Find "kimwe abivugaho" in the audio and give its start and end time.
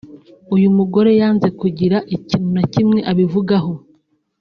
2.73-3.73